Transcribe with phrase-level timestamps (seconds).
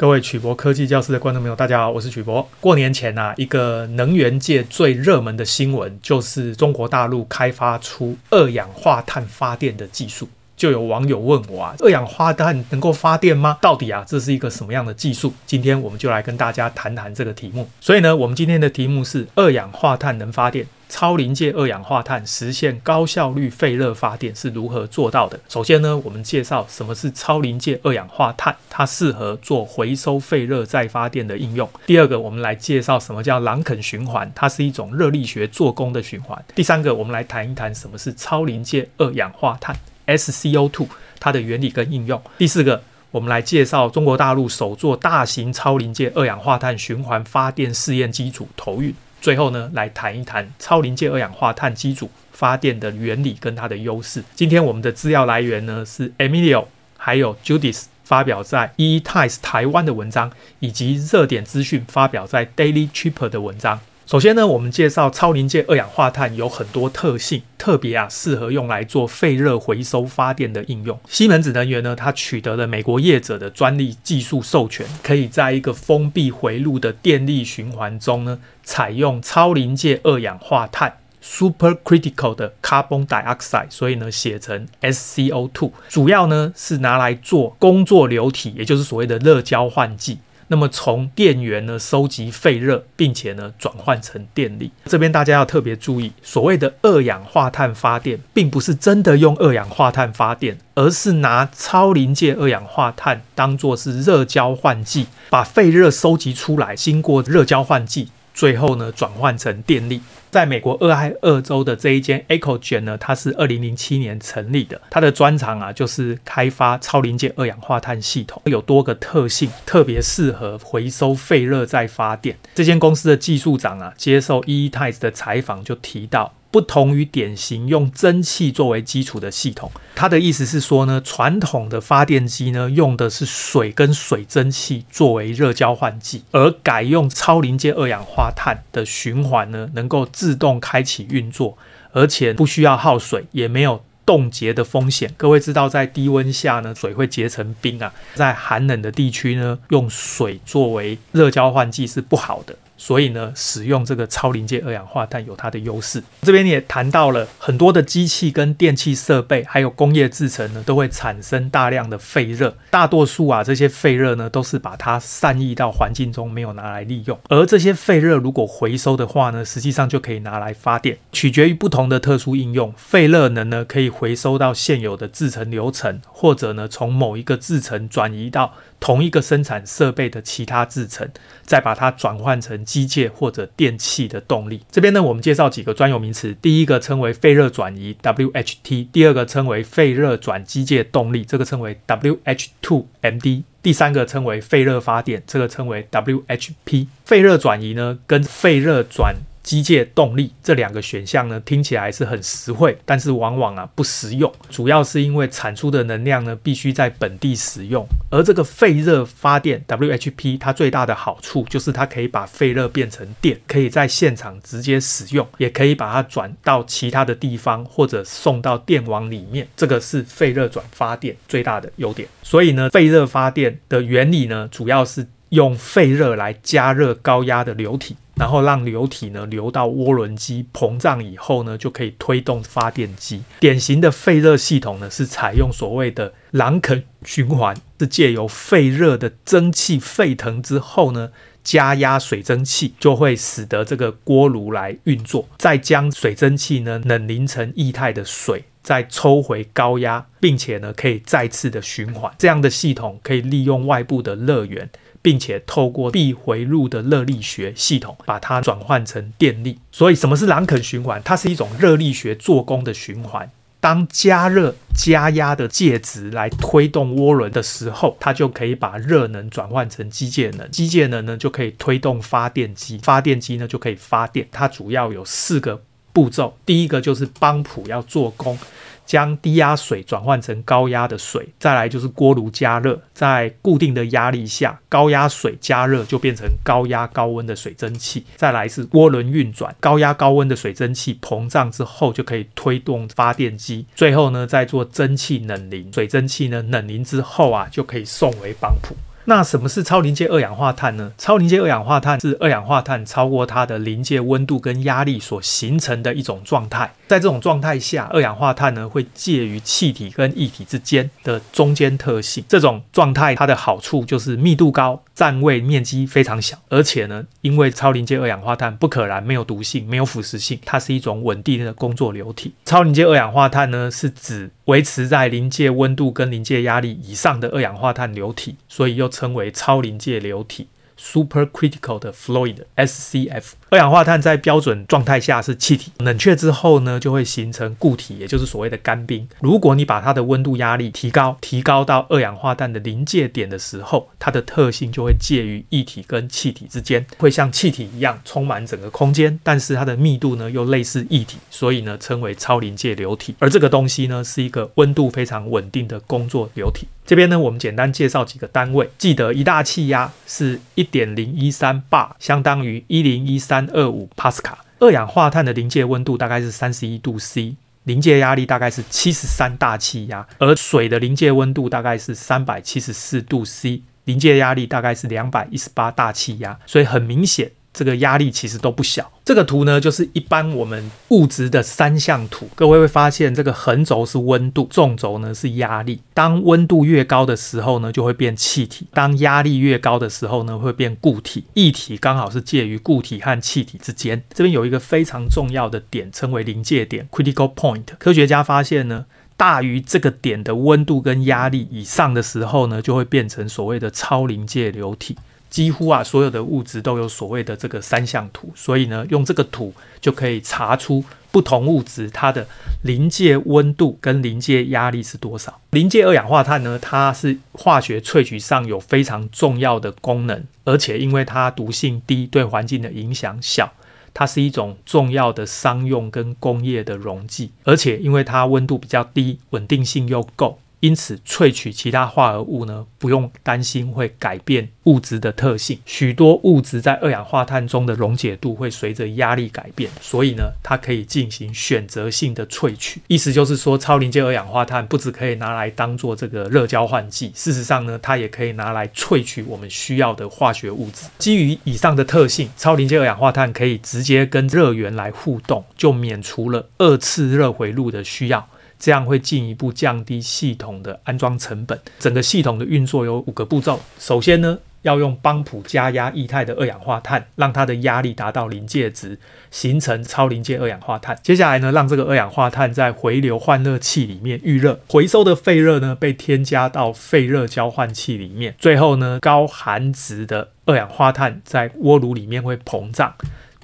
[0.00, 2.48] 各位曲博科技教室的观众朋友，大家好，我是曲博。
[2.60, 10.28] 过年前呐、啊，一个能源界最热门的新闻就是中国大陆开发出二氧化碳发电的技术。
[10.56, 13.58] 就有网友问我啊，二氧化碳能够发电吗？
[13.60, 15.32] 到底啊，这是一个什么样的技术？
[15.44, 17.68] 今天我们就来跟大家谈谈这个题目。
[17.80, 20.64] 所以呢，我们今天的题目是二氧化碳能发电。
[20.88, 25.38] 超临界二氧化碳实现高效率废热发电是如何做到的？
[25.48, 31.68] 首先呢，我们介绍什么是超临界二氧化碳，它适合做回收废热再发电的应用。
[31.86, 36.42] 第二个，我们来介绍什么叫朗肯循环，它是一种热力学做功的循环。
[36.54, 39.76] 第三个，我们来谈一谈什么是超临界二氧化碳
[40.06, 40.86] （SCO2），
[41.20, 42.20] 它的原理跟应用。
[42.38, 48.94] 第四个，我们来介绍中国大陆首座大型超临界二氧化碳循环发电试验机组投运。
[49.20, 54.22] 最后呢，来谈一谈超临界二氧化碳机组发电的原理跟它的优势。
[54.34, 63.80] 今天我们的资料来源呢是 Emilio 还有 Judith 发表在 e t i e s 台湾的文章，以及热点资讯发表在 Daily Tripper 的文章。
[64.08, 70.98] 首先呢，我们介绍超临界二氧化碳有很多特性，特别啊适合用来做废热回收发电的应用。
[71.10, 80.90] 西门子能源呢，它取得了美国业者的专利技术授权，可以在一个封闭回路的电力循环中呢，采用超临界二氧化碳
[81.22, 90.16] （supercritical 的 carbon dioxide），所以呢写成 SCO2，主要呢是拿来做工作流体，也就是所谓的热交换剂。
[90.48, 94.70] 那么从电源呢收集废热，并且呢转换成电力。
[94.86, 108.08] 这边大家要特别注意，所谓的二氧化碳发电，并不是真的用二氧化碳发电，而是拿超临界二氧化碳当做是热交换剂，把废热收集出来，经过热交换剂。
[108.38, 110.00] 最后呢，转换成电力。
[110.30, 114.80] 在美国俄亥俄州的这一间 Ecogen 呢，它是二零零七年成立的。
[114.90, 122.36] 它的专长啊，就是开发超临界二氧化碳系统，有多个特性，特别适合回收废热再发电。
[122.54, 126.32] 这间公司的技术长啊，接受 EE Times 的采访就提到。
[126.50, 141.58] 不同于典型用蒸汽作为基础的系统，它的意思是说呢，传统的发电机呢用的是水跟水蒸气作为热交换剂，而改用超临界二氧化碳的循环呢，能够自动开启运作，
[141.92, 145.12] 而且不需要耗水，也没有冻结的风险。
[145.18, 152.56] 各位知道，在低温下呢，水会结成冰啊，在寒冷的地区呢，用水作为热交换剂是不好的。
[152.78, 156.02] 所以呢，使用这个超临界二氧化碳有它的优势。
[156.22, 162.56] 这边也谈到了很多的机器跟电气设备，还有工业制程呢，都会产生大量的废热。
[162.70, 167.18] 大多数啊，这些废热呢，都是把它散逸到环境中，没有拿来利用。
[167.28, 170.96] 而这些废热如果回收的话呢，实际上就可以拿来发电。
[171.10, 181.08] 取决于不同的特殊应用，废热能呢，可以回收到现有的制程流程，或者呢，从某一个制程转移到同一个生产设备的其他制成，
[181.42, 184.62] 再把它转换成机械或者电气的动力。
[184.70, 186.34] 这边呢，我们介绍几个专有名词。
[186.40, 196.86] 第一个称为废热转移 （WHT），第二个称为废热转机械动力，这个称为 WH2MD，第三个称为废热发电，这个称为 WHP。
[197.04, 199.16] 废热转移呢，跟废热转
[199.48, 222.06] 机械动力这两个选项呢，听起来是很实惠，但是往往啊不实用，主要是因为产出的能量呢必须在本地使用，而这个废热发电 WHP 它最大的好处就是它可以把废热变成电，可以在现场直接使用，也可以把它转到其他的地方或者送到电网里面，这个是废热转发电最大的优点。
[222.22, 227.96] 所以呢，废热发电的原理呢，主要是用废热来加热高压的流体。
[228.18, 233.22] 然后让流体呢流到涡轮机膨胀以后呢，就可以推动发电机。
[233.38, 241.10] 典型的废热系统呢是采用所谓的朗肯循环，是借由废热的蒸汽沸腾之后呢，
[241.44, 252.12] 加压水蒸气，就会使得这个锅炉来运作，再将水蒸气呢冷凝成液态的水，再抽回高压，并且呢可以再次的循环。
[252.18, 254.68] 这样的系统可以利用外部的热源。
[255.02, 259.58] 并且透过闭回路的热力学系统，把它转换成电力。
[259.72, 261.00] 所以，什么是朗肯循环？
[261.04, 263.30] 它是一种热力学做功的循环。
[263.60, 274.28] 当加热加压的介质来推动涡轮的时候，它就可以把热能转换成机械能，机械能呢就可以推动发电机，发电机呢就可以发电。
[274.30, 275.60] 它主要有四个
[275.92, 278.38] 步骤，第一个就是帮浦要做功。
[278.88, 298.74] 将低压水转换成高压的水，再来就是锅炉加热，在固定的压力下，高压水加热就变成高压高温的水蒸气，再来是涡轮运转，高压高温的水蒸气膨胀之后就可以推动发电机，最后呢再做蒸汽冷凝，水蒸气呢冷凝之后啊就可以送回帮浦。
[299.08, 300.92] 那什么是超临界二氧化碳呢？
[300.98, 306.70] 超临界二氧化碳是二氧化碳超过它的临界温度跟压力所形成的一种状态。
[306.88, 312.22] 在这种状态下，二氧化碳呢会介于气体跟液体之间的中间特性。
[312.28, 322.34] 这种状态它的好处就是密度高，占位面积非常小，而且呢，因为超临界二氧化碳不可燃、没有毒性、没有腐蚀性，它是一种稳定的工作流体。
[322.44, 330.48] 超临界二氧化碳呢是指维持在临界温度跟临界压力以上的二氧化碳流体，所以又称为超临界流体。
[330.78, 339.08] Supercritical 的 fluid（SCF） 二氧化碳在标准状态下是气体，冷却之后呢，就会形成固体，也就是所谓的干冰。
[339.20, 353.14] 如果你把它的温度压力提高，提高到二氧化碳的临界点的时候，它的特性就会介于液体跟气体之间，会像气体一样充满整个空间，但是它的密度呢又类似液体，所以呢称为超临界流体。
[353.18, 356.68] 而这个东西呢是一个温度非常稳定的工作流体。
[356.86, 358.70] 这边呢，我们简单介绍几个单位。
[358.78, 364.44] 记得一大气压是一点零一三巴相当于一零一三二五帕斯卡。
[364.60, 376.38] 二氧化碳的临界温度大概是三十一度 C，临界压力大概是七十三大气压，而水的临界温度大概是三百七十四度 C，临界压力大概是两百一十八大气压。
[376.46, 377.30] 所以很明显。
[377.58, 378.88] 这个压力其实都不小。
[379.04, 382.28] 这个图呢，就是一般我们物质的三项图。
[382.36, 385.80] 各位会发现，这个横轴是温度，纵轴呢是压力。
[385.92, 391.24] 当温度越高的时候呢，就会变气体；当压力越高的时候呢，会变固体。
[391.34, 394.04] 液体刚好是介于固体和气体之间。
[394.14, 397.64] 这边有一个非常重要的点，称为临界点 （critical point）。
[397.80, 398.84] 科学家发现呢，
[399.16, 404.96] 大于这个点的温度跟压力以上的时候呢，就会变成所谓的超临界流体。
[405.30, 412.26] 几乎啊，所有的物质都有所谓的这个三项图，所以呢，用这个图就可以查出不同物质它的
[412.62, 415.40] 临界温度跟临界压力是多少。
[415.50, 423.52] 临界二氧化碳呢，它是化学萃取上有非常重要的功能，而且因为它毒性低，对环境的影响小，
[423.92, 430.38] 它是一种重要的商用跟工业的溶剂，而且因为它温度比较低，稳定性又够。
[430.60, 435.58] 因此，萃取其他化合物呢，不用担心会改变物质的特性。
[435.64, 442.80] 许多物质在二氧化碳中的溶解度会随着压力改变，所以呢，它可以进行选择性的萃取。
[442.88, 450.86] 意思就是说，超临界二氧化碳不只可以拿来当做这个热交换剂，事实上呢，它也可以拿来萃取我们需要的化学物质。
[450.98, 458.28] 基于以上的特性，超临界二氧化碳可以直接跟热源来互动，就免除了二次热回路的需要。
[458.58, 461.58] 这样会进一步降低系统的安装成本。
[461.78, 463.60] 整个系统的运作有五个步骤。
[463.78, 468.98] 首先呢，要用帮浦加压液态的二氧化碳，让它的压力达到临界值，
[469.30, 470.98] 形成超临界二氧化碳。
[471.02, 478.34] 接下来呢，让这个二氧化碳在回流换热器里面预热，回收的废热呢被添加到废热交换器里面。
[478.38, 482.94] 最后呢，高含值的二氧化碳在锅炉里面会膨胀。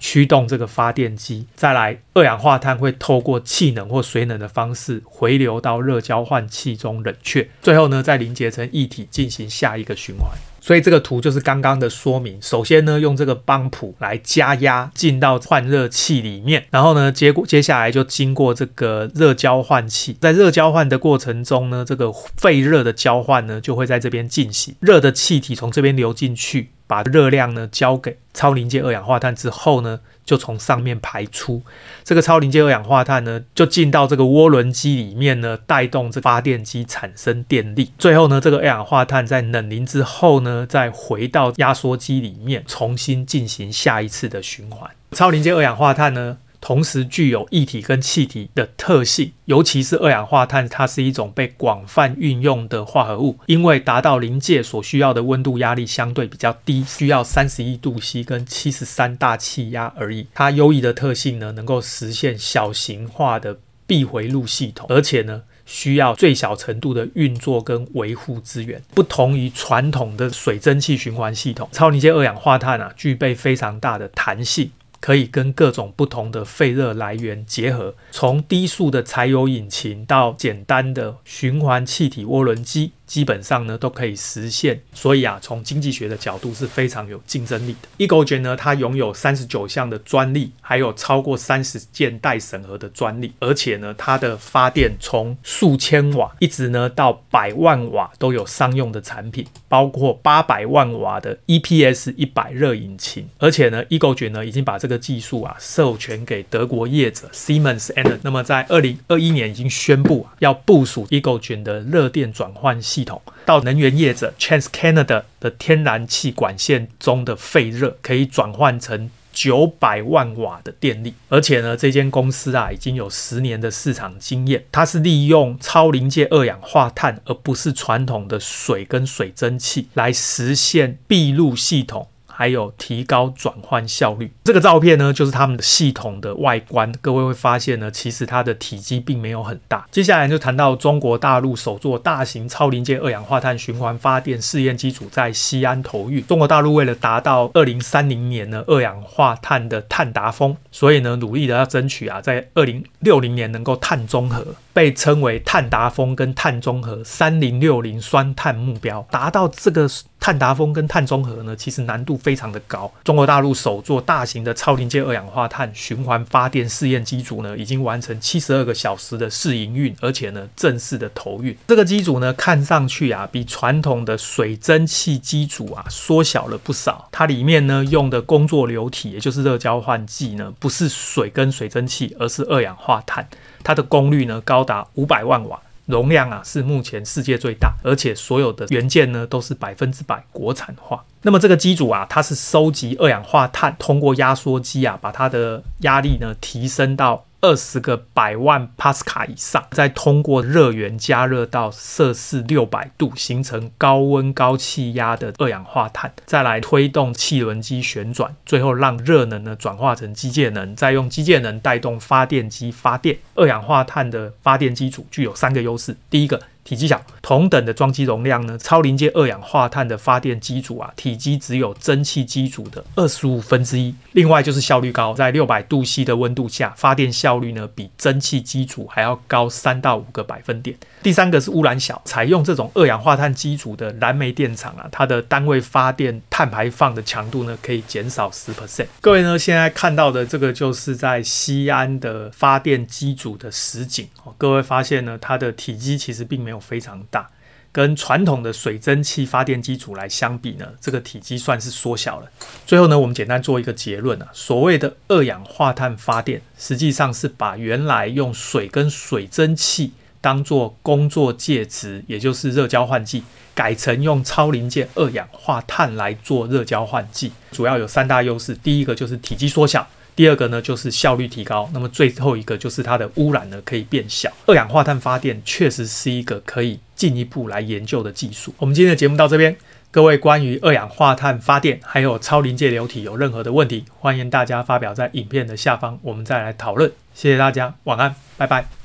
[0.05, 10.31] 驱动这个发电机，再来二氧化碳会透过气冷或水冷的方式回流到热交换器中冷却，最后呢再凝结成液体进行下一个循环。
[10.61, 12.41] 所以这个图就是刚刚的说明。
[12.41, 26.71] 首先呢，用这个帮浦来加压进到换热器里面，然后呢，结果接下来就经过这个热交换器，在热交换的过程中呢，这个废热的交换呢就会在这边进行，热的气体从这边流进去。
[26.87, 31.63] 把热量呢交给超临界二氧化碳之后呢，就从上面排出。
[32.03, 37.93] 这个超临界二氧化碳呢，就进到这个涡轮机里面呢，带动这发电机产生电力。
[37.99, 44.91] 最后呢，这个二氧化碳在冷凝之后呢，再回到压缩机里面，重新进行下一次的循环。
[45.13, 60.27] 超临界二氧化碳呢，同时具有液体跟气体的特性，尤其是二氧化碳，它是一种被广泛运用的化合物，因为达到临界所需要的温度压力相对比较低，需要三十一度 C 跟七十三大气压而已。
[60.33, 63.55] 它优异的特性呢，能够实现小型化的
[63.87, 74.71] 闭回路系统，而且呢，需要最小程度的运作跟维护资源，不同于传统的水蒸气循环系统，超临界二氧化碳啊，具备非常大的弹性。
[75.05, 82.93] 可以跟各种不同的废热来源结合，从低速的柴油引擎到简单的循环气体涡轮机。
[83.07, 88.07] 基本上呢都可以实现，所以啊，从经济学的角度是非常有竞争力的。
[88.07, 108.19] Ecogen 呢，它拥有三十九项的专利，还有超过三十件待审核的专利，而且呢，它的发电从数千瓦一直呢到百万瓦都有商用的产品，包括八百万瓦的 EPS 一百热引擎，而且呢，Ecogen 呢已经把这个技术啊授权给德国业者 Siemens e n e r。
[108.23, 112.81] 那么在二零二一年已经宣布啊要部署 Ecogen 的热电转换。
[112.95, 121.13] 系统到能源业者 Chance Canada 的天然气管线中的废热，可以转换成九百万瓦的电力。
[121.29, 132.07] 而且呢，这间公司啊已经有十年的市场经验，它是利用超临界二氧化碳，而不是传统的水跟水蒸气来实现闭路系统。
[132.37, 134.33] 还有提高转换效率。
[134.45, 136.93] 这个照片呢，就是他们的系统的外观。
[137.01, 139.87] 各位会发现呢，其实它的体积并没有很大。
[139.91, 146.27] 接下来就谈到中国大陆首座大型超临界二氧化碳循环发电试验机组在西安投运。
[146.27, 154.45] 中国大陆为了达到二零三零年呢二氧化碳的碳达峰，所以呢努力的要争取啊，在二零六零年能够碳中和。
[154.75, 159.89] 被称为碳达峰跟碳中和三零六零双碳目标，达到这个
[160.19, 162.93] 碳达峰跟碳中和呢，其实难度非常的高。
[163.05, 171.57] 中国大陆首座大型的超临界二氧化碳循环发电试验机组呢，已经完成七十二个小时的试营运，而且呢正式的投运。
[171.69, 177.09] 这个机组呢，看上去啊，比传统的水蒸气机组啊缩小了不少。
[177.13, 183.25] 它里面呢用的工作流体，也就是热交换剂呢，不是水跟水蒸气，而是二氧化碳。
[183.65, 191.03] 它的功率呢高达五百万瓦，容量啊是目前世界最大，而且所有的元件呢都是百分之百国产化。
[191.23, 197.25] 那么这个机组啊，它是收集二氧化碳，通过压缩机啊，把它的压力呢提升到。
[197.45, 213.19] 二十个百万帕斯卡以上，再通过热源加热到摄氏六百度，形成高温高气压的二氧化碳，再来推动汽轮机旋转，最后让热能呢转化成机械能，再用机械能带动发电机发电。
[213.35, 216.41] 二氧化碳的发电机组具有三个优势，第一个。
[216.65, 223.95] 体积小，同等的装机容量呢，超临界二氧化碳的发电机组啊，体积只有蒸汽机组的二十五分之一。
[224.13, 230.77] 另外就是效率高，在六百度 C 的温度下，发电效率呢比蒸汽机组还要高三到五个百分点。
[231.03, 238.87] 第三个是污染小，采用这种二氧化碳机组的燃煤电厂啊，它的单位发电碳排放的强度呢可以减少十 percent。
[239.03, 244.35] 各位呢现在看到的这个就是在西安的发电机组的实景哦。
[244.39, 246.65] 各位发现呢，它的体积其实并没有有。
[246.65, 247.29] 非常大，
[247.71, 252.31] 跟传统的水蒸气发电机组来相比呢，这个体积算是缩小了。
[252.65, 259.93] 最后呢，我们简单做一个结论啊，所谓的二氧化碳发电，实际上是把原来用水跟水蒸气
[260.23, 263.23] 当做工作介质，也就是热交换剂，
[263.55, 269.87] 改成用超临界二氧化碳来做热交换剂，主要有三大优势，第一个就是体积缩小。
[270.17, 274.31] 第二个呢，就是效率提高，那么最后一个就是它的污染呢可以变小。
[274.47, 278.55] 二氧化碳发电确实是一个可以进一步来研究的技术。
[278.59, 279.57] 我们今天的节目到这边，
[279.91, 286.91] 各位关于二氧化碳发电还有超临界流体有任何的问题，欢迎大家发表在影片的下方，我们再来讨论。
[287.15, 288.84] 谢谢大家，晚安，拜拜。